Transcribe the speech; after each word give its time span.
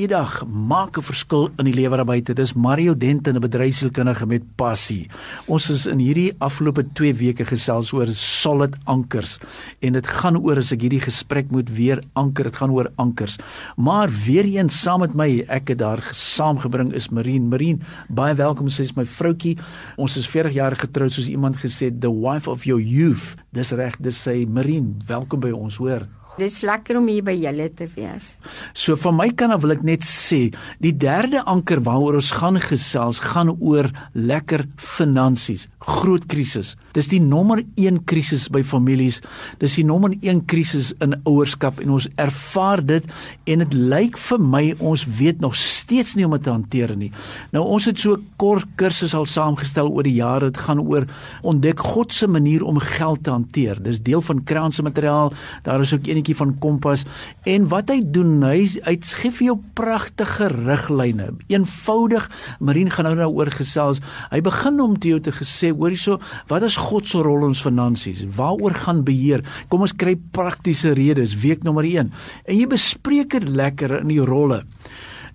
Goeiedag, 0.00 0.46
maak 0.48 0.96
'n 0.96 1.02
verskil 1.04 1.50
in 1.60 1.66
die 1.68 1.74
lewe 1.74 1.96
daar 1.96 2.06
buite. 2.06 2.32
Dis 2.34 2.54
Mario 2.54 2.94
Dent, 2.96 3.28
'n 3.28 3.38
bedryfsielkundige 3.38 4.26
met 4.26 4.42
passie. 4.56 5.10
Ons 5.46 5.70
is 5.70 5.86
in 5.86 5.98
hierdie 5.98 6.32
afgelope 6.38 6.84
2 6.94 7.14
weke 7.14 7.44
gesels 7.44 7.92
oor 7.92 8.06
solid 8.06 8.74
ankers 8.84 9.38
en 9.80 9.92
dit 9.92 10.06
gaan 10.06 10.38
oor 10.38 10.56
as 10.56 10.72
ek 10.72 10.80
hierdie 10.80 11.02
gesprek 11.04 11.50
moet 11.50 11.68
weer 11.68 12.02
anker, 12.14 12.44
dit 12.44 12.56
gaan 12.56 12.70
oor 12.70 12.90
ankers. 12.96 13.36
Maar 13.76 14.08
weer 14.24 14.44
eens 14.44 14.80
saam 14.80 15.00
met 15.00 15.14
my, 15.14 15.44
ek 15.48 15.68
het 15.68 15.78
daar 15.78 16.08
saamgebring 16.12 16.94
is 16.94 17.10
Marien. 17.10 17.48
Marien, 17.48 17.82
baie 18.08 18.34
welkom 18.34 18.68
sê 18.68 18.88
my 18.96 19.04
vroutkie. 19.04 19.58
Ons 19.98 20.16
is 20.16 20.26
40 20.26 20.52
jaar 20.52 20.76
getroud 20.76 21.12
soos 21.12 21.28
iemand 21.28 21.56
gesê, 21.56 21.90
the 22.00 22.10
wife 22.10 22.48
of 22.50 22.64
your 22.64 22.80
youth. 22.80 23.36
Dis 23.52 23.72
reg, 23.72 23.96
dis 24.00 24.28
sê 24.28 24.48
Marien, 24.48 25.02
welkom 25.06 25.40
by 25.40 25.50
ons, 25.50 25.76
hoor. 25.76 26.08
Dis 26.40 26.62
lekker 26.64 26.96
om 26.96 27.08
hier 27.10 27.24
by 27.26 27.34
julle 27.36 27.68
te 27.76 27.86
wees. 27.96 28.32
So 28.72 28.96
van 28.96 29.18
my 29.18 29.28
kant 29.36 29.52
af 29.52 29.60
wil 29.64 29.74
ek 29.74 29.84
net 29.84 30.06
sê, 30.08 30.46
die 30.80 30.94
derde 30.96 31.42
anker 31.50 31.82
waaroor 31.84 32.16
ons 32.20 32.32
gaan 32.38 32.56
gesels, 32.62 33.20
gaan 33.20 33.52
oor 33.58 33.90
lekker 34.16 34.64
finansies, 34.80 35.68
groot 35.84 36.24
krisis. 36.32 36.76
Dis 36.96 37.10
die 37.10 37.20
nommer 37.22 37.60
1 37.78 38.00
krisis 38.10 38.48
by 38.50 38.62
families. 38.66 39.20
Dis 39.60 39.76
die 39.78 39.84
nommer 39.86 40.16
1 40.18 40.42
krisis 40.50 40.90
in 41.04 41.14
ouerskap 41.28 41.78
en 41.82 41.92
ons 41.94 42.08
ervaar 42.18 42.82
dit 42.82 43.06
en 43.52 43.62
dit 43.62 43.76
lyk 43.76 44.18
vir 44.18 44.42
my 44.42 44.62
ons 44.78 45.04
weet 45.20 45.42
nog 45.44 45.54
steeds 45.58 46.16
nie 46.16 46.24
hoe 46.24 46.32
om 46.32 46.38
dit 46.38 46.46
te 46.48 46.54
hanteer 46.54 46.94
nie. 46.98 47.10
Nou 47.54 47.62
ons 47.76 47.86
het 47.86 47.98
so 47.98 48.16
'n 48.16 48.26
kort 48.36 48.66
kursus 48.76 49.14
al 49.14 49.26
saamgestel 49.26 49.88
oor 49.88 50.02
die 50.02 50.18
jare. 50.18 50.50
Dit 50.50 50.58
gaan 50.58 50.80
oor 50.80 51.06
ontdek 51.42 51.78
God 51.78 52.12
se 52.12 52.26
manier 52.26 52.64
om 52.64 52.78
geld 52.78 53.24
te 53.24 53.30
hanteer. 53.30 53.82
Dis 53.82 54.00
deel 54.00 54.20
van 54.20 54.44
Kraan 54.44 54.72
se 54.72 54.82
materiaal. 54.82 55.32
Daar 55.62 55.80
is 55.80 55.94
ook 55.94 56.06
enetjie 56.06 56.29
van 56.38 56.54
Kompas 56.62 57.04
en 57.48 57.68
wat 57.72 57.90
hy 57.92 58.00
doen, 58.02 58.38
hy 58.44 58.64
hy 58.86 58.96
gee 59.00 59.32
vir 59.38 59.46
jou 59.50 59.56
pragtige 59.78 60.48
riglyne. 60.52 61.30
Eenvoudig. 61.52 62.28
Marien 62.60 62.90
gaan 62.92 63.10
nou 63.10 63.16
daaroor 63.18 63.52
gesels. 63.54 64.02
Hy 64.30 64.40
begin 64.44 64.80
om 64.82 64.96
te 64.98 65.12
jou 65.12 65.20
te 65.20 65.34
gesê, 65.34 65.72
hoor 65.74 65.94
hierso, 65.94 66.18
wat 66.50 66.66
is 66.66 66.78
God 66.80 67.08
se 67.08 67.20
rol 67.24 67.44
in 67.44 67.52
ons 67.54 67.64
finansies? 67.64 68.24
Waaroor 68.36 68.76
gaan 68.86 69.04
beheer? 69.06 69.44
Kom 69.68 69.86
ons 69.86 69.96
kry 69.96 70.16
praktiese 70.34 70.94
redes, 70.96 71.36
week 71.42 71.64
nommer 71.66 71.86
1. 71.88 72.10
En 72.46 72.58
jy 72.58 72.66
bespreek 72.70 73.38
dit 73.38 73.48
lekker 73.48 74.00
in 74.02 74.12
die 74.12 74.22
rolle. 74.24 74.64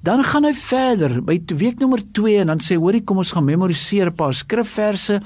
Dan 0.05 0.21
gaan 0.21 0.45
hy 0.45 0.51
verder 0.53 1.15
by 1.25 1.39
week 1.57 1.79
nommer 1.81 2.03
2 2.13 2.35
en 2.43 2.51
dan 2.51 2.59
sê 2.61 2.75
hoorie 2.77 3.01
kom 3.01 3.23
ons 3.23 3.31
gaan 3.33 3.45
memoriseer 3.47 4.11
'n 4.11 4.13
paar 4.13 4.35
skrifverse 4.37 5.17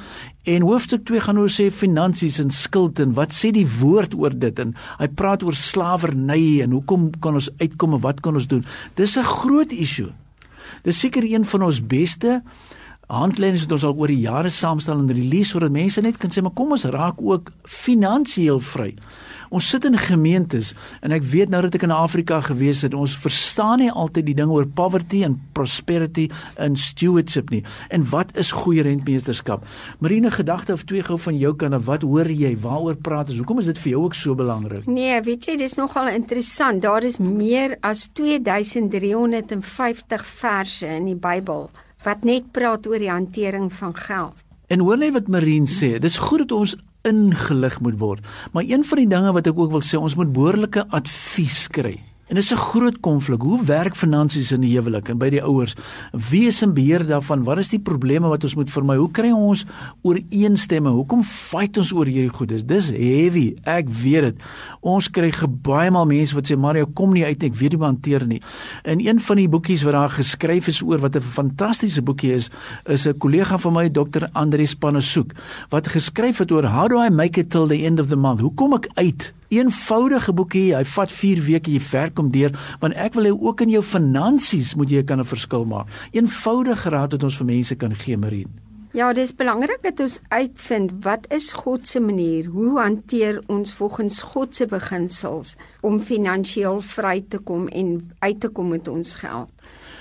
en 0.48 0.62
hoofstuk 0.64 1.04
2 1.04 1.20
gaan 1.20 1.38
oor 1.38 1.52
sê 1.52 1.68
finansies 1.68 2.40
en 2.40 2.50
skuld 2.50 3.00
en 3.00 3.12
wat 3.14 3.34
sê 3.36 3.52
die 3.52 3.68
woord 3.68 4.16
oor 4.16 4.32
dit 4.32 4.60
en 4.60 4.74
hy 5.00 5.08
praat 5.08 5.44
oor 5.44 5.54
slawerny 5.54 6.62
en 6.64 6.72
hoekom 6.72 7.12
kan 7.20 7.34
ons 7.34 7.50
uitkom 7.60 7.94
en 7.94 8.00
wat 8.00 8.22
kan 8.22 8.36
ons 8.36 8.48
doen. 8.48 8.64
Dis 8.96 9.18
'n 9.18 9.24
groot 9.24 9.72
issue. 9.72 10.14
Dis 10.84 11.00
seker 11.00 11.24
een 11.24 11.46
van 11.46 11.62
ons 11.62 11.82
beste 11.82 12.42
handleidings 13.10 13.64
wat 13.66 13.72
ons 13.80 13.88
al 13.90 13.98
oor 13.98 14.12
die 14.12 14.22
jare 14.22 14.52
saamstel 14.54 15.00
en 15.02 15.10
release 15.10 15.50
sodat 15.54 15.74
mense 15.74 16.02
net 16.06 16.20
kan 16.22 16.32
sê 16.34 16.44
maar 16.46 16.54
kom 16.58 16.76
ons 16.76 16.86
raak 16.94 17.18
ook 17.22 17.50
finansiëel 17.66 18.60
vry. 18.62 18.94
Ons 19.50 19.66
sit 19.74 19.86
in 19.88 19.98
gemeentes 19.98 20.76
en 21.02 21.12
ek 21.16 21.24
weet 21.32 21.50
nou 21.50 21.62
dat 21.66 21.76
ek 21.80 21.86
in 21.88 21.96
Afrika 21.96 22.38
gewees 22.46 22.84
het, 22.86 22.94
ons 22.94 23.18
verstaan 23.18 23.80
nie 23.82 23.90
altyd 23.90 24.26
die 24.28 24.36
ding 24.38 24.52
oor 24.54 24.68
poverty 24.78 25.24
en 25.26 25.40
prosperity 25.58 26.28
en 26.62 26.78
stewardship 26.78 27.50
nie. 27.50 27.64
En 27.90 28.06
wat 28.12 28.30
is 28.38 28.52
goeie 28.54 28.84
rentmeesterskap? 28.86 29.66
Marine 30.06 30.30
gedagte 30.32 30.74
of 30.78 30.86
twee 30.86 31.04
gou 31.06 31.18
van 31.26 31.38
jou 31.42 31.54
kan 31.58 31.74
of 31.74 31.86
wat 31.90 32.02
hoor 32.06 32.30
jy? 32.30 32.54
Waaroor 32.62 32.98
praat 33.02 33.30
ons? 33.34 33.42
Hoekom 33.42 33.60
is 33.64 33.70
dit 33.74 33.82
vir 33.82 33.92
jou 33.96 34.02
ook 34.06 34.16
so 34.18 34.38
belangrik? 34.38 34.86
Nee, 34.86 35.18
weet 35.26 35.50
jy, 35.50 35.58
dis 35.58 35.78
nogal 35.82 36.14
interessant. 36.14 36.86
Daar 36.86 37.04
is 37.04 37.18
meer 37.18 37.78
as 37.82 38.06
2350 38.14 40.26
verse 40.38 40.86
in 40.86 41.10
die 41.10 41.18
Bybel 41.18 41.70
wat 42.04 42.24
net 42.24 42.52
praat 42.56 42.88
oor 42.88 43.00
die 43.00 43.12
hantering 43.12 43.72
van 43.74 43.96
geld. 43.96 44.46
En 44.70 44.84
hoor 44.86 44.98
net 45.02 45.14
wat 45.14 45.28
Marine 45.28 45.68
sê, 45.68 45.98
dis 46.00 46.18
goed 46.22 46.46
dat 46.46 46.54
ons 46.56 46.76
ingelig 47.08 47.80
moet 47.82 47.98
word. 48.00 48.26
Maar 48.54 48.68
een 48.68 48.84
van 48.86 49.02
die 49.02 49.10
dinge 49.10 49.34
wat 49.34 49.48
ek 49.48 49.58
ook 49.58 49.72
wil 49.72 49.86
sê, 49.86 49.98
ons 49.98 50.16
moet 50.20 50.32
behoorlike 50.34 50.86
advies 50.96 51.68
kry. 51.74 51.98
En 52.30 52.36
dit 52.36 52.44
is 52.44 52.54
'n 52.54 52.62
groot 52.62 53.00
konflik. 53.00 53.42
Hoe 53.42 53.64
werk 53.66 53.96
finansies 53.96 54.52
in 54.52 54.62
die 54.62 54.78
huwelik 54.78 55.10
en 55.10 55.18
by 55.18 55.30
die 55.30 55.42
ouers? 55.44 55.76
Wie 56.30 56.46
is 56.48 56.62
in 56.62 56.74
beheer 56.74 57.08
daarvan? 57.08 57.44
Wat 57.44 57.58
is 57.58 57.70
die 57.70 57.80
probleme 57.80 58.28
wat 58.28 58.44
ons 58.44 58.56
moet 58.56 58.72
vermy? 58.72 58.96
Hoe 58.96 59.12
kry 59.12 59.32
ons 59.32 59.66
ooreenstemming? 60.02 60.94
Hoekom 60.96 61.24
fight 61.24 61.78
ons 61.78 61.92
oor 61.92 62.06
hierdie 62.06 62.30
goed? 62.30 62.68
Dis 62.68 62.90
heavy. 62.90 63.56
Ek 63.64 63.90
weet 63.90 64.22
dit. 64.22 64.36
Ons 64.82 65.10
kry 65.10 65.32
baie 65.62 65.92
maal 65.92 66.06
mense 66.06 66.36
wat 66.36 66.52
sê 66.52 66.58
Mario 66.58 66.86
kom 66.86 67.14
nie 67.14 67.26
uit 67.26 67.42
nie. 67.42 67.50
Ek 67.50 67.56
weet 67.56 67.72
nie 67.72 67.78
hoe 67.78 67.88
hanteer 67.88 68.28
nie. 68.28 68.42
In 68.84 69.00
een 69.00 69.20
van 69.20 69.36
die 69.36 69.50
boekies 69.50 69.84
wat 69.84 69.94
daar 69.94 70.10
geskryf 70.10 70.68
is 70.68 70.82
oor 70.82 71.00
wat 71.00 71.16
'n 71.16 71.22
fantastiese 71.22 72.02
boekie 72.02 72.34
is, 72.34 72.50
is 72.86 73.08
'n 73.08 73.18
kollega 73.18 73.58
van 73.58 73.74
my, 73.74 73.90
Dr. 73.90 74.30
Andrius 74.34 74.76
Panasoek, 74.76 75.34
wat 75.70 75.88
geskryf 75.88 76.38
het 76.38 76.52
oor 76.52 76.66
how 76.66 76.88
do 76.88 77.04
I 77.04 77.10
make 77.10 77.40
it 77.40 77.50
till 77.50 77.68
the 77.68 77.86
end 77.86 78.00
of 78.00 78.08
the 78.08 78.16
month? 78.16 78.40
Hoe 78.40 78.54
kom 78.54 78.74
ek 78.74 78.88
uit 78.94 79.34
eenvoudige 79.50 80.34
boekie. 80.34 80.76
Hy 80.76 80.86
vat 80.86 81.12
4 81.12 81.44
weke 81.46 81.72
jy 81.74 81.82
werk 81.92 82.20
om 82.20 82.32
deur, 82.32 82.56
want 82.80 82.94
ek 82.96 83.18
wil 83.18 83.30
hê 83.30 83.34
ook 83.34 83.62
in 83.66 83.70
jou 83.70 83.84
finansies 83.84 84.76
moet 84.76 84.90
jy 84.90 85.04
kan 85.04 85.20
'n 85.20 85.26
verskil 85.26 85.66
maak. 85.66 85.88
Eenvoudige 86.12 86.90
raad 86.90 87.12
wat 87.12 87.24
ons 87.24 87.38
vir 87.38 87.46
mense 87.46 87.76
kan 87.76 87.96
gee, 87.96 88.18
Marien. 88.18 88.50
Ja, 88.92 89.14
dis 89.14 89.36
belangrik 89.36 89.84
dat 89.86 90.00
ons 90.00 90.20
uitvind 90.30 90.92
wat 91.06 91.28
is 91.30 91.52
God 91.54 91.88
se 91.88 92.00
manier? 92.00 92.46
Hoe 92.46 92.80
hanteer 92.80 93.44
ons 93.48 93.74
volgens 93.74 94.22
God 94.22 94.56
se 94.56 94.66
beginsels 94.66 95.56
om 95.82 96.00
finansiëel 96.00 96.82
vry 96.82 97.22
te 97.30 97.38
kom 97.38 97.68
en 97.68 98.12
uit 98.20 98.40
te 98.40 98.50
kom 98.50 98.70
met 98.70 98.88
ons 98.88 99.16
geld? 99.16 99.50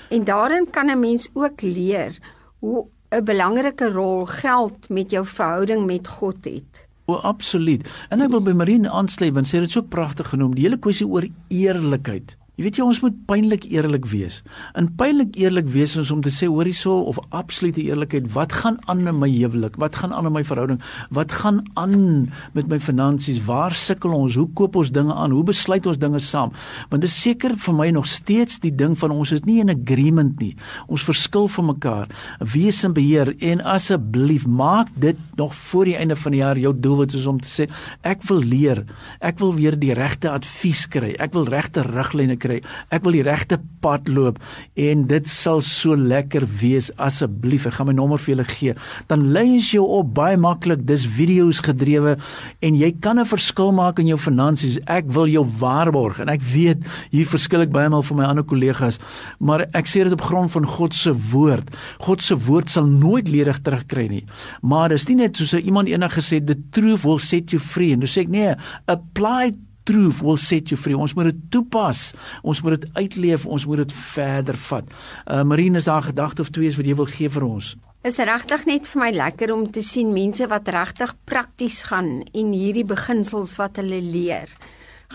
En 0.09 0.23
daarin 0.23 0.65
kan 0.69 0.89
'n 0.89 0.99
mens 0.99 1.29
ook 1.33 1.61
leer 1.61 2.17
hoe 2.59 2.87
'n 3.11 3.23
belangrike 3.23 3.91
rol 3.91 4.25
geld 4.25 4.89
met 4.89 5.11
jou 5.11 5.25
verhouding 5.25 5.85
met 5.85 6.07
God 6.07 6.45
het. 6.45 6.88
O, 7.09 7.17
absoluut. 7.25 7.87
En 8.13 8.21
ek 8.21 8.29
wil 8.35 8.43
by 8.45 8.53
Marine 8.57 8.91
aansluit 8.93 9.33
want 9.33 9.49
sy 9.49 9.57
het 9.57 9.69
dit 9.69 9.77
so 9.79 9.85
pragtig 9.95 10.29
genoem, 10.33 10.53
die 10.57 10.67
hele 10.67 10.77
kwessie 10.81 11.07
oor 11.09 11.25
eerlikheid. 11.49 12.35
Jy 12.59 12.65
weet 12.65 12.75
jy 12.75 12.83
ons 12.89 12.97
moet 12.99 13.19
pynlik 13.23 13.65
eerlik 13.71 14.03
wees. 14.11 14.41
In 14.75 14.89
pynlik 14.99 15.37
eerlik 15.39 15.69
wees 15.71 15.93
ons 15.95 16.09
om 16.11 16.19
te 16.19 16.31
sê 16.33 16.49
hoor 16.51 16.67
hierso 16.67 16.91
of 17.07 17.15
absolute 17.31 17.79
eerlikheid, 17.79 18.25
wat 18.33 18.51
gaan 18.51 18.75
aan 18.91 19.05
in 19.07 19.15
my 19.15 19.29
huwelik? 19.31 19.77
Wat 19.79 19.95
gaan 19.95 20.11
aan 20.11 20.27
in 20.27 20.33
my 20.35 20.41
verhouding? 20.43 20.81
Wat 21.15 21.31
gaan 21.39 21.61
aan 21.79 22.27
met 22.57 22.67
my 22.67 22.75
finansies? 22.83 23.37
Waar 23.47 23.71
sukkel 23.71 24.11
ons? 24.11 24.35
Hoe 24.35 24.49
koop 24.59 24.75
ons 24.75 24.91
dinge 24.91 25.15
aan? 25.15 25.31
Hoe 25.31 25.45
besluit 25.47 25.87
ons 25.87 26.01
dinge 26.01 26.19
saam? 26.19 26.51
Want 26.91 27.05
dit 27.05 27.07
is 27.07 27.15
seker 27.15 27.55
vir 27.63 27.77
my 27.77 27.87
nog 27.95 28.09
steeds 28.11 28.59
die 28.59 28.73
ding 28.75 28.97
van 28.99 29.15
ons 29.15 29.31
is 29.37 29.47
nie 29.47 29.61
in 29.63 29.71
agreement 29.71 30.35
nie. 30.43 30.51
Ons 30.91 31.07
verskil 31.07 31.47
van 31.55 31.69
mekaar. 31.69 32.11
Wees 32.43 32.81
in 32.83 32.97
beheer 32.97 33.31
en 33.39 33.63
asseblief 33.63 34.49
maak 34.51 34.91
dit 34.99 35.23
nog 35.39 35.55
voor 35.55 35.93
die 35.93 35.95
einde 35.95 36.19
van 36.19 36.35
die 36.35 36.43
jaar 36.43 36.59
jou 36.59 36.75
doelwit 36.75 37.15
is 37.15 37.23
om 37.23 37.39
te 37.39 37.47
sê 37.47 37.71
ek 38.03 38.27
wil 38.27 38.43
leer. 38.43 38.83
Ek 39.23 39.39
wil 39.39 39.55
weer 39.55 39.79
die 39.79 39.95
regte 39.95 40.35
advies 40.35 40.89
kry. 40.91 41.15
Ek 41.23 41.31
wil 41.39 41.47
regte 41.47 41.87
riglyne 41.87 42.35
kry 42.35 42.48
kry. 42.49 42.59
Ek 42.95 43.05
wil 43.05 43.17
die 43.19 43.25
regte 43.25 43.59
pad 43.83 44.09
loop 44.11 44.39
en 44.79 45.05
dit 45.09 45.29
sal 45.29 45.61
so 45.65 45.95
lekker 45.95 46.45
wees 46.59 46.89
asseblief. 47.01 47.67
Ek 47.69 47.77
gaan 47.77 47.89
my 47.91 47.95
nommer 47.97 48.21
vir 48.21 48.35
julle 48.35 48.47
gee. 48.49 48.75
Dan 49.11 49.29
lei 49.35 49.45
jy 49.55 49.79
jou 49.79 49.85
op 49.99 50.13
baie 50.17 50.37
maklik. 50.39 50.85
Dis 50.89 51.05
video's 51.17 51.61
gedrewe 51.65 52.17
en 52.65 52.79
jy 52.79 52.91
kan 53.01 53.19
'n 53.19 53.25
verskil 53.25 53.71
maak 53.71 53.99
in 53.99 54.07
jou 54.07 54.17
finansies. 54.17 54.79
Ek 54.87 55.05
wil 55.07 55.27
jou 55.27 55.45
waarborg 55.59 56.19
en 56.19 56.29
ek 56.29 56.41
weet 56.41 56.83
hier 57.11 57.25
verskil 57.25 57.61
ek 57.61 57.71
baie 57.71 57.89
maal 57.89 58.03
van 58.03 58.17
my 58.17 58.25
ander 58.25 58.43
kollegas, 58.43 58.99
maar 59.39 59.65
ek 59.73 59.85
sê 59.85 60.03
dit 60.03 60.13
op 60.13 60.21
grond 60.21 60.51
van 60.51 60.65
God 60.65 60.93
se 60.93 61.13
woord. 61.13 61.69
God 61.99 62.21
se 62.21 62.35
woord 62.35 62.69
sal 62.69 62.85
nooit 62.85 63.27
ledig 63.27 63.59
terugkry 63.61 64.07
nie. 64.07 64.25
Maar 64.61 64.89
dis 64.89 65.07
nie 65.07 65.15
net 65.15 65.37
soos 65.37 65.53
iemand 65.53 65.87
eendag 65.87 66.13
gesê 66.13 66.39
the 66.45 66.57
truth 66.71 67.03
will 67.03 67.19
set 67.19 67.51
you 67.51 67.59
free 67.59 67.93
en 67.93 67.99
dis 67.99 68.17
ek 68.17 68.29
nee, 68.29 68.55
apply 68.87 69.53
truth 69.89 70.21
will 70.21 70.37
set 70.37 70.69
you 70.69 70.77
free. 70.77 70.97
Ons 70.97 71.15
moet 71.17 71.31
dit 71.31 71.43
toepas. 71.53 72.13
Ons 72.45 72.61
moet 72.61 72.77
dit 72.77 72.89
uitleef. 73.01 73.45
Ons 73.49 73.65
moet 73.69 73.83
dit 73.83 73.93
verder 74.13 74.57
vat. 74.69 74.97
Uh 75.25 75.43
Marine, 75.43 75.81
is 75.81 75.89
daar 75.89 76.05
gedagte 76.05 76.45
of 76.45 76.53
twee 76.53 76.71
wat 76.75 76.85
jy 76.85 76.97
wil 76.97 77.09
gee 77.09 77.29
vir 77.29 77.45
ons? 77.47 77.75
Is 78.07 78.15
regtig 78.15 78.63
net 78.69 78.85
vir 78.87 79.01
my 79.01 79.09
lekker 79.11 79.51
om 79.51 79.65
te 79.75 79.81
sien 79.83 80.13
mense 80.15 80.45
wat 80.47 80.69
regtig 80.71 81.11
prakties 81.27 81.81
gaan 81.89 82.21
en 82.23 82.53
hierdie 82.55 82.85
beginsels 82.87 83.57
wat 83.59 83.81
hulle 83.81 83.99
leer 83.99 84.47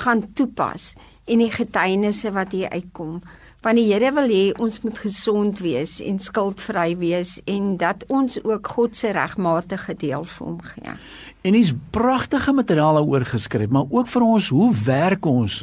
gaan 0.04 0.24
toepas 0.34 0.92
en 1.30 1.40
die 1.40 1.52
getuienisse 1.54 2.32
wat 2.34 2.52
hier 2.52 2.72
uitkom 2.74 3.22
Want 3.64 3.80
die 3.80 3.86
Here 3.88 4.10
wil 4.12 4.26
hê 4.28 4.42
ons 4.60 4.82
moet 4.84 4.98
gesond 5.00 5.60
wees 5.64 5.96
en 6.04 6.18
skuldvry 6.20 6.98
wees 7.00 7.38
en 7.48 7.78
dat 7.80 8.02
ons 8.12 8.36
ook 8.44 8.68
God 8.76 8.98
se 8.98 9.14
regmatige 9.16 9.94
deel 10.02 10.26
vir 10.28 10.44
hom 10.44 10.58
gee. 10.60 10.92
En 11.44 11.56
hier's 11.56 11.72
pragtige 11.92 12.52
materiaal 12.56 12.98
daaroor 12.98 13.24
geskryf, 13.28 13.72
maar 13.72 13.88
ook 13.88 14.08
vir 14.08 14.24
ons, 14.24 14.48
hoe 14.52 14.68
werk 14.84 15.24
ons? 15.28 15.58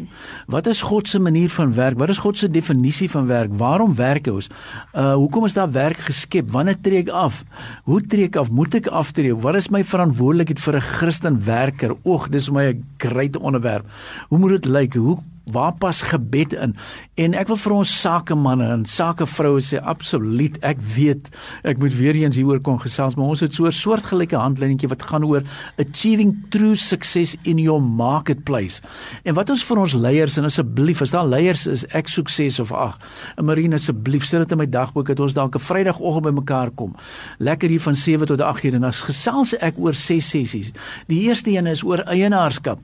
Wat 0.50 0.68
is 0.69 0.81
God 0.86 1.09
se 1.09 1.21
manier 1.21 1.50
van 1.53 1.74
werk? 1.77 1.98
Wat 2.01 2.09
is 2.09 2.21
God 2.21 2.38
se 2.38 2.50
definisie 2.50 3.09
van 3.09 3.30
werk? 3.30 3.53
Waarom 3.57 3.94
werk 3.98 4.30
ons? 4.33 4.50
Uh 4.98 5.13
hoekom 5.21 5.45
is 5.45 5.57
daar 5.57 5.69
werk 5.71 6.01
geskep? 6.09 6.50
Wanneer 6.53 6.81
tree 6.81 7.03
ek 7.06 7.09
af? 7.13 7.44
Hoe 7.86 8.01
tree 8.01 8.30
ek 8.30 8.42
af? 8.42 8.50
Moet 8.50 8.81
ek 8.81 8.89
aftree? 8.89 9.38
Wat 9.45 9.57
is 9.62 9.69
my 9.69 9.83
verantwoordelikheid 9.86 10.62
vir 10.62 10.77
'n 10.81 10.88
Christen 10.98 11.38
werker? 11.45 11.94
Oeg, 12.06 12.30
dis 12.30 12.50
my 12.50 12.74
'n 12.74 12.86
groot 12.98 13.38
onderwerp. 13.38 13.86
Hoe 14.30 14.39
moet 14.39 14.62
dit 14.62 14.65
lyk? 14.65 14.94
Hoe 14.94 15.18
waar 15.51 15.74
pas 15.80 16.01
gebed 16.01 16.53
in? 16.53 16.75
En 17.21 17.36
ek 17.38 17.48
wil 17.51 17.59
vir 17.59 17.75
ons 17.75 17.94
sakemanne 18.01 18.68
en 18.74 18.86
sakevroue 18.86 19.62
sê 19.62 19.81
absoluut, 19.81 20.57
ek 20.65 20.80
weet 20.95 21.30
ek 21.68 21.77
moet 21.81 21.95
weer 21.95 22.15
eens 22.15 22.39
hieroor 22.39 22.62
kon 22.65 22.80
gesels, 22.81 23.15
maar 23.15 23.33
ons 23.33 23.44
het 23.44 23.53
so 23.53 23.65
'n 23.65 23.71
soortgelyke 23.71 24.36
handleidingkie 24.36 24.89
wat 24.89 25.03
gaan 25.03 25.24
oor 25.24 25.44
achieving 25.77 26.33
true 26.50 26.75
success 26.75 27.36
in 27.44 27.57
your 27.57 27.81
marketplace. 27.81 28.81
En 29.24 29.36
wat 29.36 29.50
ons 29.50 29.63
vir 29.63 29.77
ons 29.77 29.94
leiers 29.94 30.38
en 30.38 30.45
asseblief, 30.45 31.01
as 31.01 31.12
daar 31.12 31.27
leiers 31.27 31.68
is, 31.68 31.86
ek 31.94 32.07
sukses 32.07 32.59
of 32.59 32.71
ag, 32.71 32.98
Marina 33.42 33.75
asseblief 33.75 34.25
sit 34.25 34.39
dit 34.39 34.51
in 34.51 34.57
my 34.57 34.69
dagboek 34.69 35.07
dat 35.07 35.19
ons 35.19 35.33
dalk 35.33 35.56
'n 35.56 35.59
Vrydagoggend 35.59 36.24
bymekaar 36.24 36.71
kom. 36.71 36.95
Lekker 37.39 37.69
hier 37.69 37.81
van 37.81 37.95
7 37.95 38.27
tot 38.27 38.42
8 38.42 38.63
uur 38.63 38.74
en 38.74 38.81
dan 38.81 38.94
gesels 38.94 39.53
ek 39.53 39.77
oor 39.77 39.94
ses 39.94 40.30
sessies. 40.30 40.71
Die 41.07 41.27
eerste 41.27 41.51
een 41.51 41.68
is 41.68 41.83
oor 41.83 42.00
eienaarskap. 42.07 42.80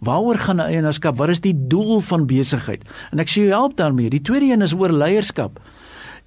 Waaroor 0.00 0.38
gaan 0.38 0.56
'n 0.56 0.70
eienaarskap? 0.70 1.16
Wat 1.16 1.28
is 1.28 1.40
die 1.40 1.54
doel 1.56 2.00
van 2.00 2.26
besigheid? 2.26 2.82
En 3.10 3.18
ek 3.18 3.28
sê 3.28 3.42
jy 3.42 3.48
help 3.48 3.76
daarmee. 3.76 4.10
Die 4.10 4.22
tweede 4.22 4.52
een 4.52 4.62
is 4.62 4.74
oor 4.74 4.92
leierskap. 4.92 5.60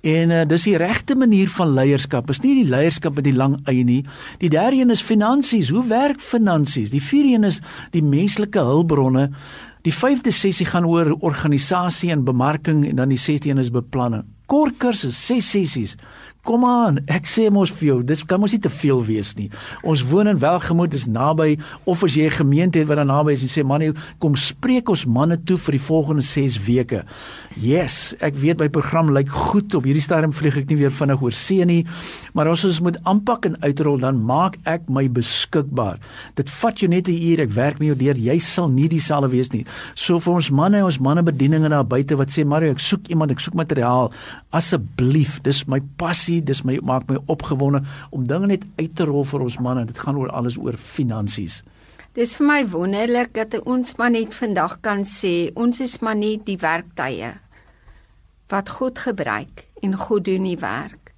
En 0.03 0.29
uh, 0.29 0.41
dis 0.45 0.63
die 0.63 0.77
regte 0.77 1.15
manier 1.15 1.49
van 1.49 1.73
leierskap. 1.73 2.29
Is 2.29 2.41
nie 2.43 2.55
die 2.63 2.69
leierskap 2.69 3.15
met 3.15 3.23
die 3.23 3.35
lang 3.35 3.59
eie 3.71 3.83
nie. 3.83 4.05
Die 4.39 4.49
derde 4.49 4.75
een 4.75 4.89
is 4.89 5.01
finansies. 5.01 5.69
Hoe 5.69 5.87
werk 5.87 6.19
finansies? 6.19 6.91
Die 6.91 7.03
vierde 7.03 7.33
een 7.33 7.43
is 7.43 7.61
die 7.91 8.03
menslike 8.03 8.59
hulpbronne. 8.59 9.29
Die 9.83 9.93
vyfde 9.93 10.31
sessie 10.31 10.65
gaan 10.65 10.85
oor 10.85 11.15
organisasie 11.19 12.11
en 12.11 12.23
bemarking 12.23 12.85
en 12.87 12.99
dan 12.99 13.09
die 13.09 13.19
sesde 13.19 13.49
een 13.49 13.57
is 13.63 13.71
beplanning. 13.71 14.23
Kort 14.51 14.77
kursus, 14.77 15.25
ses 15.25 15.49
sessies. 15.49 15.95
Kom 16.43 16.65
aan, 16.67 16.97
ek 17.07 17.23
sê 17.23 17.45
mos 17.47 17.71
vir 17.71 17.85
jou, 17.87 17.97
dis 18.03 18.19
kan 18.27 18.41
mos 18.43 18.51
nie 18.51 18.59
te 18.59 18.67
veel 18.67 18.99
wees 19.07 19.29
nie. 19.37 19.45
Ons 19.87 20.01
woon 20.09 20.27
in 20.27 20.41
Welgemoot, 20.41 20.91
dis 20.91 21.05
naby 21.07 21.53
of 21.87 22.01
as 22.03 22.17
jy 22.19 22.25
'n 22.27 22.35
gemeente 22.43 22.79
het 22.79 22.87
wat 22.89 22.97
daar 22.99 23.07
naby 23.07 23.31
is 23.31 23.43
en 23.43 23.47
sê 23.47 23.63
man, 23.63 23.95
kom 24.19 24.35
spreek 24.35 24.89
ons 24.89 25.05
manne 25.05 25.37
toe 25.37 25.55
vir 25.55 25.71
die 25.71 25.87
volgende 25.87 26.21
6 26.21 26.59
weke. 26.67 27.05
Yes, 27.55 28.13
ek 28.19 28.35
weet 28.35 28.59
my 28.59 28.67
program 28.67 29.13
lyk 29.13 29.29
goed 29.29 29.73
op 29.73 29.85
hierdie 29.85 30.03
stadium 30.03 30.33
vlieg 30.33 30.57
ek 30.57 30.67
nie 30.67 30.75
weer 30.75 30.91
vinnig 30.91 31.21
oor 31.21 31.31
see 31.31 31.63
nie, 31.63 31.85
maar 32.33 32.49
as 32.49 32.65
ons 32.65 32.81
moet 32.81 32.97
aanpak 33.05 33.45
en 33.45 33.55
uitrol 33.63 33.97
dan 33.97 34.19
maak 34.25 34.57
ek 34.65 34.89
my 34.89 35.07
beskikbaar. 35.07 35.97
Dit 36.35 36.49
vat 36.49 36.77
jou 36.77 36.89
net 36.89 37.07
'n 37.07 37.23
uur, 37.23 37.39
ek 37.39 37.51
werk 37.51 37.79
met 37.79 37.87
jou 37.87 37.95
deur, 37.95 38.17
jy 38.17 38.37
sal 38.39 38.67
nie 38.67 38.89
dieselfde 38.89 39.31
wees 39.31 39.53
nie. 39.53 39.65
So 39.95 40.19
vir 40.19 40.33
ons 40.33 40.51
manne, 40.51 40.83
ons 40.83 40.99
manne 40.99 41.23
bedieninge 41.23 41.69
daar 41.69 41.85
buite 41.85 42.17
wat 42.17 42.27
sê 42.27 42.45
Mario, 42.45 42.71
ek 42.71 42.79
soek 42.79 43.07
iemand, 43.07 43.31
ek 43.31 43.39
soek 43.39 43.53
materiaal. 43.53 44.11
Asseblief, 44.51 45.41
dis 45.41 45.67
my 45.67 45.79
passie 45.97 46.32
passie, 46.33 46.41
dis 46.41 46.63
my 46.63 46.79
maak 46.81 47.07
my 47.09 47.19
opgewonde 47.27 47.83
om 48.11 48.25
dinge 48.25 48.47
net 48.47 48.63
uit 48.79 48.95
te 48.95 49.05
rol 49.05 49.23
vir 49.23 49.41
ons 49.41 49.59
manne. 49.59 49.85
Dit 49.85 49.99
gaan 49.99 50.17
oor 50.17 50.31
alles 50.31 50.57
oor 50.57 50.73
finansies. 50.73 51.63
Dis 52.15 52.35
vir 52.37 52.45
my 52.47 52.65
wonderlik 52.69 53.33
dat 53.33 53.55
ons 53.65 53.95
maar 53.97 54.11
net 54.11 54.33
vandag 54.33 54.81
kan 54.81 55.03
sê 55.03 55.51
ons 55.55 55.79
is 55.81 55.99
maar 56.01 56.15
net 56.15 56.45
die 56.45 56.57
werktuie 56.57 57.33
wat 58.49 58.69
God 58.69 58.99
gebruik 58.99 59.65
en 59.81 59.97
God 59.97 60.25
doen 60.25 60.43
die 60.43 60.59
werk 60.59 61.11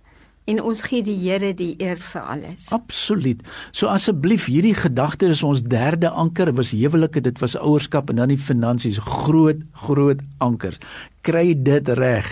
en 0.47 0.61
ons 0.61 0.83
gee 0.85 1.01
die 1.01 1.17
Here 1.17 1.53
die 1.57 1.75
eer 1.81 1.97
vir 1.97 2.21
alles. 2.21 2.69
Absoluut. 2.71 3.41
So 3.73 3.89
asseblief 3.89 4.45
hierdie 4.45 4.75
gedagte 4.77 5.25
is 5.33 5.41
ons 5.43 5.63
derde 5.65 6.11
anker, 6.13 6.53
was 6.53 6.71
huwelike, 6.71 7.19
dit 7.19 7.41
was 7.41 7.57
ouerskap 7.57 8.11
en 8.13 8.21
dan 8.21 8.29
die 8.29 8.37
finansies, 8.37 9.01
groot 9.01 9.65
groot 9.73 10.21
ankers 10.37 10.79
kry 11.25 11.53
dit 11.57 11.89
reg. 11.97 12.27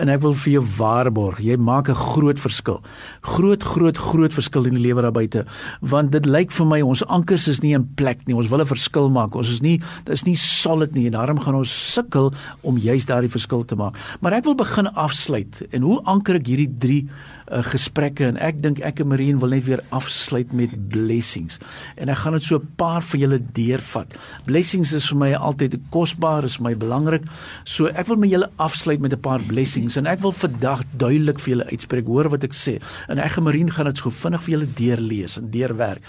En 0.00 0.08
ek 0.08 0.22
wil 0.24 0.34
vir 0.42 0.54
jou 0.54 0.62
waarborg, 0.78 1.40
jy 1.44 1.56
maak 1.60 1.90
'n 1.90 1.94
groot 1.94 2.40
verskil. 2.40 2.80
Groot 3.22 3.62
groot 3.62 3.98
groot 3.98 4.32
verskil 4.32 4.66
in 4.66 4.74
die 4.74 4.86
lewe 4.86 5.02
daar 5.02 5.12
buite, 5.12 5.44
want 5.80 6.12
dit 6.12 6.26
lyk 6.26 6.50
vir 6.50 6.66
my 6.66 6.80
ons 6.80 7.04
ankers 7.06 7.48
is 7.48 7.60
nie 7.62 7.74
in 7.74 7.88
plek 7.96 8.26
nie. 8.26 8.34
Ons 8.34 8.48
wil 8.48 8.60
'n 8.60 8.66
verskil 8.66 9.10
maak. 9.10 9.34
Ons 9.34 9.50
is 9.50 9.60
nie 9.60 9.80
dit 10.04 10.14
is 10.14 10.24
nie 10.24 10.36
solid 10.36 10.94
nie 10.94 11.06
en 11.06 11.12
daarom 11.12 11.38
gaan 11.38 11.54
ons 11.54 11.92
sukkel 11.94 12.32
om 12.62 12.78
juist 12.78 13.08
daardie 13.08 13.30
verskil 13.30 13.64
te 13.64 13.76
maak. 13.76 13.96
Maar 14.20 14.32
ek 14.32 14.44
wil 14.44 14.54
begin 14.54 14.86
afsluit. 14.94 15.62
En 15.72 15.82
hoe 15.82 16.00
anker 16.04 16.34
ek 16.36 16.46
hierdie 16.46 16.74
3 16.78 17.08
uh, 17.50 17.62
gesprekke 17.66 18.26
en 18.30 18.38
ek 18.42 18.60
dink 18.62 18.80
ek 18.86 19.02
en 19.02 19.10
Marine 19.10 19.40
wil 19.42 19.54
net 19.54 19.66
weer 19.66 19.82
afsluit 19.96 20.52
met 20.56 20.72
blessings. 20.92 21.58
En 22.00 22.12
ek 22.12 22.22
gaan 22.22 22.38
dit 22.38 22.46
so 22.46 22.58
'n 22.58 22.68
paar 22.76 23.02
vir 23.02 23.20
julle 23.20 23.40
deurvat. 23.52 24.14
Blessings 24.46 24.92
is 24.92 25.08
vir 25.10 25.18
my 25.18 25.32
altyd 25.34 25.78
kosbaar, 25.90 26.44
is 26.44 26.58
my 26.58 26.74
belangrik. 26.74 27.22
So 27.64 27.86
ek 27.86 28.06
wil 28.06 28.16
my 28.16 28.29
julle 28.30 28.50
afsluit 28.56 29.00
met 29.00 29.12
'n 29.12 29.20
paar 29.20 29.42
blessings 29.42 29.96
en 29.96 30.06
ek 30.06 30.20
wil 30.20 30.32
vandag 30.32 30.82
duidelik 30.96 31.38
vir 31.40 31.50
julle 31.54 31.70
uitspreek. 31.70 32.06
Hoor 32.06 32.28
wat 32.28 32.44
ek 32.44 32.54
sê. 32.54 32.80
En 33.08 33.18
ek 33.18 33.36
en 33.36 33.42
Marine 33.42 33.70
gaan 33.70 33.86
dit 33.86 33.96
so 33.96 34.10
vinnig 34.10 34.42
vir 34.42 34.52
julle 34.58 34.68
deurlees 34.74 35.38
en 35.38 35.50
deurwerk. 35.50 36.02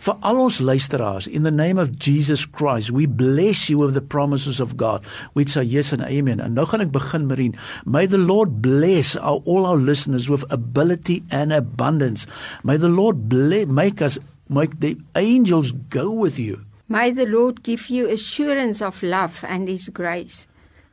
Vir 0.00 0.16
al 0.20 0.38
ons 0.38 0.58
luisteraars, 0.58 1.26
in 1.26 1.42
the 1.42 1.50
name 1.50 1.78
of 1.78 1.98
Jesus 1.98 2.44
Christ, 2.44 2.90
we 2.90 3.06
bless 3.06 3.68
you 3.68 3.78
with 3.78 3.94
the 3.94 4.00
promises 4.00 4.60
of 4.60 4.76
God, 4.76 5.04
which 5.34 5.56
are 5.56 5.64
yes 5.64 5.92
and 5.92 6.02
amen. 6.02 6.40
En 6.40 6.52
nou 6.54 6.66
gaan 6.66 6.80
ek 6.80 6.90
begin 6.90 7.26
Marine. 7.26 7.54
May 7.84 8.06
the 8.06 8.18
Lord 8.18 8.60
bless 8.60 9.16
our, 9.16 9.40
all 9.44 9.64
our 9.66 9.78
listeners 9.78 10.28
with 10.28 10.44
ability 10.50 11.22
and 11.30 11.52
abundance. 11.52 12.26
May 12.64 12.78
the 12.78 12.88
Lord 12.88 13.28
bless, 13.28 13.66
make 13.66 14.02
us 14.02 14.18
make 14.48 14.80
the 14.80 14.98
angels 15.14 15.72
go 15.88 16.10
with 16.10 16.38
you. 16.38 16.60
May 16.88 17.10
the 17.10 17.26
Lord 17.26 17.62
give 17.62 17.88
you 17.88 18.08
assurance 18.08 18.82
of 18.82 19.02
love 19.02 19.44
and 19.48 19.68
his 19.68 19.88
grace. 19.88 20.46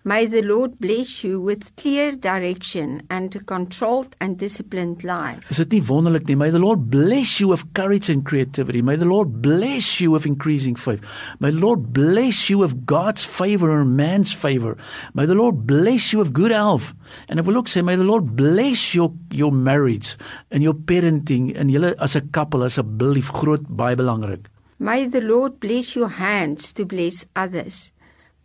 May 0.10 0.26
the 0.26 0.42
Lord 0.42 0.80
bless 0.80 1.24
you 1.24 1.40
with 1.40 1.76
clear 1.76 2.16
direction 2.16 3.06
and 3.12 3.36
a 3.36 3.44
controlled 3.44 4.16
and 4.20 4.40
disciplined 4.40 5.04
life. 5.04 5.46
Is 5.54 5.60
dit 5.62 5.76
nie 5.76 5.84
wonderlik 5.86 6.26
nie? 6.26 6.38
May 6.40 6.50
the 6.50 6.62
Lord 6.64 6.88
bless 6.90 7.36
you 7.38 7.52
with 7.52 7.62
courage 7.78 8.10
and 8.10 8.26
creativity. 8.26 8.82
May 8.82 8.96
the 8.98 9.06
Lord 9.06 9.36
bless 9.44 10.00
you 10.02 10.10
with 10.10 10.26
increasing 10.26 10.74
faith. 10.74 11.06
May 11.38 11.52
the 11.54 11.62
Lord 11.62 11.94
bless 11.94 12.50
you 12.50 12.58
with 12.58 12.74
God's 12.90 13.22
favor 13.22 13.70
and 13.70 13.94
man's 14.02 14.34
favor. 14.34 14.74
May 15.14 15.28
the 15.30 15.38
Lord 15.38 15.68
bless 15.70 16.10
you 16.10 16.18
with 16.18 16.34
good 16.34 16.58
health. 16.58 16.90
And 17.30 17.38
if 17.38 17.46
we 17.46 17.54
look 17.54 17.70
say 17.70 17.86
may 17.86 17.96
the 17.96 18.10
Lord 18.10 18.34
bless 18.34 18.96
your 18.98 19.13
your 19.30 19.54
marriage 19.54 20.18
and 20.50 20.66
your 20.66 20.74
parenting 20.74 21.54
en 21.54 21.70
julle 21.70 21.94
as 22.01 22.18
'n 22.18 22.34
couple 22.34 22.66
asseblief 22.66 23.30
groot 23.30 23.62
baie 23.70 23.94
belangrik. 23.94 24.50
May 24.82 25.06
the 25.06 25.22
Lord 25.22 25.62
bless 25.62 25.94
your 25.94 26.10
hands 26.10 26.74
to 26.74 26.84
bless 26.84 27.30
others. 27.36 27.94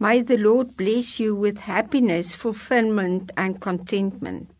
May 0.00 0.22
the 0.22 0.36
Lord 0.36 0.76
bless 0.76 1.20
you 1.20 1.34
with 1.34 1.58
happiness, 1.58 2.34
fulfillment, 2.34 3.30
and 3.36 3.60
contentment. 3.60 4.50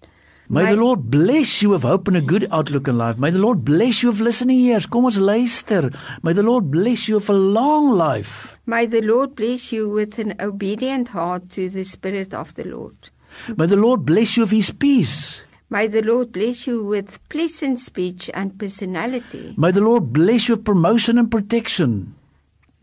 May, 0.49 0.65
May 0.65 0.71
the 0.75 0.81
Lord 0.81 1.11
bless 1.11 1.63
you 1.63 1.71
with 1.71 1.83
hope 1.83 2.07
and 2.07 2.17
a 2.17 2.21
good 2.21 2.47
outlook 2.53 2.87
in 2.87 2.99
life. 2.99 3.19
May 3.19 3.31
the 3.31 3.39
Lord 3.39 3.65
bless 3.65 4.03
you 4.03 4.11
with 4.11 4.21
listening 4.21 4.61
ears. 4.61 4.87
Kom 4.87 5.07
ons 5.07 5.19
luister. 5.19 5.91
May 6.23 6.35
the 6.35 6.43
Lord 6.43 6.71
bless 6.71 7.09
you 7.09 7.15
with 7.17 7.31
a 7.31 7.33
long 7.33 7.97
life. 7.97 8.59
May 8.67 8.87
the 8.87 9.01
Lord 9.01 9.35
bless 9.35 9.73
you 9.73 9.89
with 9.89 10.19
an 10.19 10.35
obedient 10.41 11.09
heart 11.09 11.49
to 11.51 11.69
the 11.71 11.83
Spirit 11.83 12.35
of 12.35 12.55
the 12.55 12.65
Lord. 12.65 12.95
May 13.57 13.67
the 13.67 13.77
Lord 13.77 14.05
bless 14.05 14.37
you 14.37 14.43
with 14.43 14.53
His 14.53 14.71
peace. 14.71 15.43
May 15.71 15.89
the 15.89 16.03
Lord 16.03 16.31
bless 16.31 16.67
you 16.67 16.85
with 16.85 17.19
pleasant 17.29 17.81
speech 17.81 18.31
and 18.35 18.57
personality. 18.59 19.55
May 19.57 19.73
the 19.73 19.81
Lord 19.81 20.13
bless 20.13 20.49
you 20.49 20.57
with 20.57 20.65
promotion 20.65 21.19
and 21.19 21.31
protection. 21.31 22.15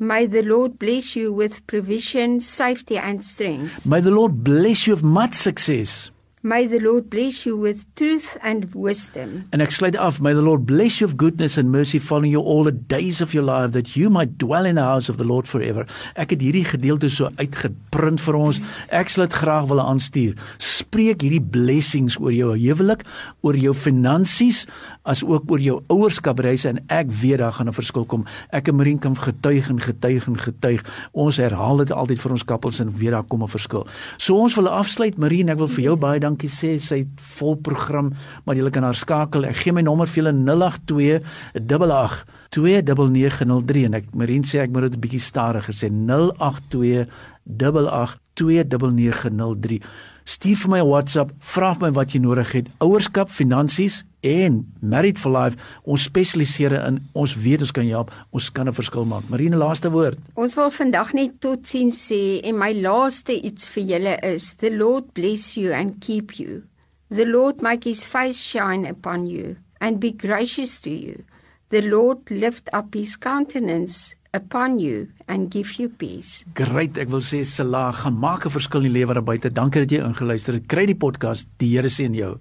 May 0.02 0.26
the 0.26 0.42
Lord 0.42 0.80
bless 0.80 1.16
you 1.16 1.32
with 1.32 1.68
provision, 1.68 2.42
safety, 2.42 2.98
and 2.98 3.24
strength. 3.24 3.86
May 3.86 4.02
the 4.02 4.10
Lord 4.10 4.44
bless 4.44 4.88
you 4.88 4.96
with 4.96 5.04
much 5.04 5.36
success. 5.36 6.10
May 6.44 6.66
the 6.66 6.80
Lord 6.80 7.08
bless 7.08 7.46
you 7.46 7.56
with 7.56 7.86
truth 7.94 8.36
and 8.42 8.66
wisdom. 8.74 9.44
En 9.54 9.62
ek 9.62 9.70
sluit 9.70 9.94
af, 9.94 10.18
may 10.26 10.34
the 10.34 10.42
Lord 10.42 10.64
bless 10.66 10.98
you 10.98 11.06
with 11.06 11.20
goodness 11.22 11.54
and 11.54 11.70
mercy 11.70 12.00
following 12.02 12.32
you 12.34 12.42
all 12.42 12.66
the 12.66 12.74
days 12.74 13.22
of 13.22 13.36
your 13.38 13.46
life 13.46 13.76
that 13.78 13.94
you 13.94 14.10
might 14.10 14.40
dwell 14.42 14.66
in 14.66 14.80
the 14.82 14.82
house 14.82 15.06
of 15.06 15.20
the 15.22 15.24
Lord 15.24 15.46
forever. 15.46 15.86
Ek 16.18 16.34
het 16.34 16.42
hierdie 16.42 16.66
gedeelte 16.66 17.12
so 17.14 17.30
uitgeprint 17.38 18.24
vir 18.26 18.38
ons. 18.40 18.58
Ek 18.90 19.14
sal 19.14 19.28
dit 19.28 19.38
graag 19.38 19.68
wil 19.70 19.84
aanstuur. 19.84 20.34
Spreek 20.58 21.22
hierdie 21.22 21.44
blessings 21.46 22.18
oor 22.18 22.34
jou 22.34 22.56
huwelik, 22.56 23.06
oor 23.46 23.60
jou 23.62 23.76
finansies, 23.78 24.64
as 25.06 25.22
ook 25.22 25.46
oor 25.54 25.62
jou 25.62 25.78
ouerskapreise 25.94 26.74
en 26.74 26.82
ek 26.90 27.14
weet 27.22 27.38
daar 27.46 27.54
gaan 27.54 27.70
'n 27.70 27.78
verskil 27.78 28.06
kom. 28.06 28.26
Ek 28.50 28.68
en 28.68 28.82
Marien 28.82 29.00
kan 29.00 29.14
getuig 29.14 29.70
en 29.70 29.78
getuig 29.80 30.26
en 30.28 30.38
getuig. 30.38 30.82
Ons 31.14 31.38
herhaal 31.38 31.78
dit 31.86 31.92
altyd 31.92 32.20
vir 32.20 32.32
ons 32.32 32.46
kappels 32.46 32.80
en 32.82 32.98
weet 32.98 33.12
daar 33.12 33.30
kom 33.30 33.44
'n 33.44 33.48
verskil. 33.48 33.86
So 34.18 34.36
ons 34.36 34.56
wil 34.56 34.68
afsluit 34.68 35.18
Marien, 35.18 35.50
ek 35.50 35.58
wil 35.58 35.68
vir 35.68 35.84
jou 35.84 35.96
baie 35.96 36.20
dankie 36.20 36.31
sê. 36.40 36.78
Sy 36.78 36.98
het 37.04 37.22
vol 37.38 37.56
program, 37.58 38.14
maar 38.46 38.56
jy 38.56 38.70
kan 38.70 38.84
haar 38.84 38.96
skakel. 38.96 39.46
Ek 39.46 39.56
gee 39.56 39.74
my 39.74 39.82
nommer 39.82 40.08
vir 40.08 40.24
julle 40.24 40.34
082 40.34 41.22
88 41.56 42.26
29903 42.52 43.86
en 43.86 43.94
ek 43.94 44.10
Marien 44.14 44.44
sê 44.44 44.60
ek 44.60 44.72
moet 44.72 44.84
dit 44.90 44.96
'n 44.98 45.02
bietjie 45.02 45.20
stadiger 45.20 45.74
sê 45.74 45.90
082 45.90 47.08
88 47.48 48.20
29903 48.36 49.80
Stuur 50.24 50.56
vir 50.56 50.70
my 50.70 50.80
'n 50.80 50.88
WhatsApp, 50.88 51.32
vra 51.40 51.74
vir 51.74 51.82
my 51.82 51.92
wat 51.92 52.14
jy 52.14 52.20
nodig 52.20 52.52
het. 52.52 52.68
Ouerskap, 52.80 53.30
finansies 53.30 54.04
en 54.22 54.66
Married 54.82 55.18
for 55.18 55.32
Life, 55.32 55.58
ons 55.84 56.04
spesialiseer 56.04 56.74
in 56.88 57.00
ons 57.14 57.36
weet 57.36 57.62
ons 57.62 57.72
kan 57.72 57.86
jou 57.86 57.96
help, 57.96 58.12
ons 58.32 58.50
kan 58.52 58.68
'n 58.68 58.74
verskil 58.74 59.06
maak. 59.06 59.30
Marine 59.30 59.56
laaste 59.56 59.90
woord. 59.90 60.18
Ons 60.36 60.56
wil 60.56 60.70
vandag 60.70 61.14
net 61.14 61.40
totsiens 61.40 61.98
sê 62.12 62.42
en 62.44 62.58
my 62.58 62.74
laaste 62.74 63.34
iets 63.34 63.68
vir 63.70 63.84
julle 63.84 64.20
is: 64.24 64.54
The 64.54 64.70
Lord 64.70 65.14
bless 65.14 65.56
you 65.56 65.74
and 65.74 66.00
keep 66.00 66.32
you. 66.40 66.64
The 67.10 67.26
Lord 67.26 67.62
make 67.62 67.84
his 67.84 68.06
face 68.06 68.44
shine 68.44 68.86
upon 68.86 69.28
you 69.28 69.56
and 69.80 70.00
be 70.00 70.12
gracious 70.12 70.80
to 70.80 70.90
you. 70.90 71.24
The 71.70 71.82
Lord 71.82 72.30
lift 72.30 72.70
up 72.74 72.94
his 72.94 73.18
countenance 73.18 74.16
upon 74.34 74.80
you 74.80 75.08
and 75.28 75.50
give 75.52 75.80
you 75.80 75.90
peace. 75.90 76.46
Great, 76.56 76.98
ek 76.98 77.10
wil 77.12 77.24
sê 77.24 77.44
Salah 77.46 77.92
gaan 77.94 78.18
maak 78.20 78.46
'n 78.46 78.52
verskil 78.52 78.86
in 78.86 78.92
die 78.92 79.00
lewe 79.00 79.14
daar 79.14 79.24
buite. 79.24 79.52
Dankie 79.52 79.82
dat 79.84 79.92
jy 79.92 80.04
ingeluister 80.04 80.54
het. 80.54 80.68
Kry 80.68 80.86
die 80.86 80.96
podcast. 80.96 81.48
Die 81.58 81.76
Here 81.76 81.90
seën 81.90 82.14
jou. 82.14 82.40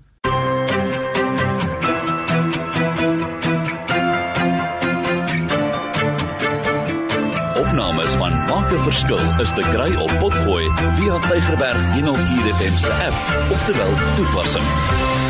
Opnames 7.61 8.13
van 8.19 8.33
Maak 8.49 8.73
'n 8.73 8.83
Verskil 8.89 9.41
is 9.41 9.53
te 9.53 9.63
kry 9.75 9.95
op 9.95 10.13
Potgooi 10.19 10.67
via 10.97 11.19
Tigerberg 11.29 11.81
104 11.95 12.55
FM 12.59 12.77
se 12.77 12.93
app 12.93 13.53
of 13.53 13.65
te 13.67 13.73
wel 13.77 13.93
toepassing. 14.17 15.30